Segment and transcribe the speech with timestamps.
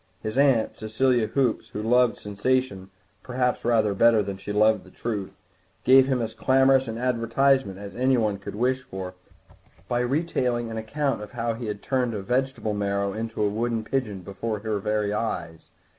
[0.23, 2.89] His aunt, Cecilia Hoops, who loved sensation
[3.21, 5.29] perhaps rather better than she loved the truth,
[5.83, 9.13] gave him as clamorous an advertisement as anyone could wish for
[9.87, 13.85] by retailing an account of how he had turned a vegetable marrow into a wood
[13.85, 15.65] pigeon before her very eyes.